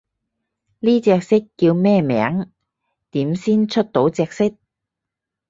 [0.79, 2.51] 呢隻色叫咩名？
[3.11, 4.51] 點先出到隻色？